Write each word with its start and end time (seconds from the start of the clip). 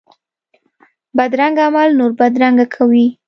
بدرنګه 1.17 1.63
عمل 1.67 1.89
نور 1.99 2.11
بدرنګه 2.19 2.65
کوي 2.75 3.07